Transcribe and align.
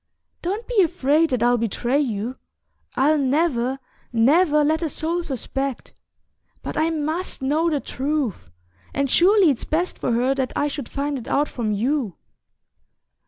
Don't 0.41 0.67
be 0.67 0.81
afraid 0.81 1.29
that 1.29 1.43
I'll 1.43 1.59
betray 1.59 1.99
you...I'll 1.99 3.19
never, 3.19 3.77
never 4.11 4.63
let 4.63 4.81
a 4.81 4.89
soul 4.89 5.21
suspect. 5.21 5.93
But 6.63 6.75
I 6.75 6.89
must 6.89 7.43
know 7.43 7.69
the 7.69 7.79
truth, 7.79 8.49
and 8.95 9.07
surely 9.11 9.51
it's 9.51 9.63
best 9.63 9.99
for 9.99 10.13
her 10.13 10.33
that 10.33 10.53
I 10.55 10.67
should 10.67 10.89
find 10.89 11.19
it 11.19 11.27
out 11.27 11.47
from 11.47 11.71
you." 11.71 12.17